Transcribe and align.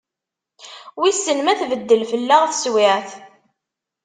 Wissen 0.99 1.39
ma 1.41 1.53
tbeddel 1.59 2.01
fell-aɣ 2.11 2.43
teswiɛt? 2.45 3.09